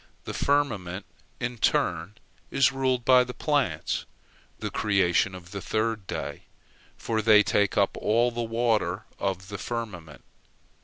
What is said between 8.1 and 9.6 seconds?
the water of the